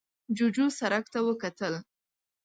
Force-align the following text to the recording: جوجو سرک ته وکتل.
جوجو 0.35 0.65
سرک 0.79 1.05
ته 1.13 1.19
وکتل. 1.27 1.73